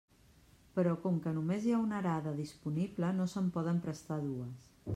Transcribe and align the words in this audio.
Però 0.77 0.93
com 1.01 1.19
que 1.25 1.33
només 1.35 1.67
hi 1.67 1.75
ha 1.75 1.81
una 1.83 1.99
arada 1.99 2.33
disponible, 2.39 3.11
no 3.19 3.31
se'n 3.35 3.53
poden 3.59 3.83
prestar 3.85 4.19
dues. 4.25 4.71